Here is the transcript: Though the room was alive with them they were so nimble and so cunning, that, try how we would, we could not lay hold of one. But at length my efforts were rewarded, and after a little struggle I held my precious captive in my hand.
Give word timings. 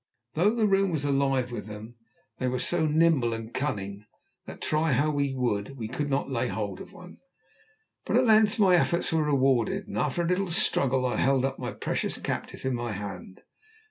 Though 0.33 0.55
the 0.55 0.65
room 0.65 0.89
was 0.89 1.05
alive 1.05 1.51
with 1.51 1.67
them 1.67 1.93
they 2.39 2.47
were 2.47 2.57
so 2.57 2.87
nimble 2.87 3.35
and 3.35 3.49
so 3.53 3.59
cunning, 3.59 4.03
that, 4.47 4.59
try 4.59 4.93
how 4.93 5.11
we 5.11 5.35
would, 5.35 5.77
we 5.77 5.87
could 5.87 6.09
not 6.09 6.27
lay 6.27 6.47
hold 6.47 6.81
of 6.81 6.91
one. 6.91 7.19
But 8.07 8.17
at 8.17 8.25
length 8.25 8.57
my 8.57 8.75
efforts 8.75 9.13
were 9.13 9.21
rewarded, 9.25 9.85
and 9.87 9.99
after 9.99 10.23
a 10.23 10.27
little 10.27 10.47
struggle 10.47 11.05
I 11.05 11.17
held 11.17 11.45
my 11.59 11.71
precious 11.73 12.17
captive 12.17 12.65
in 12.65 12.73
my 12.73 12.93
hand. 12.93 13.41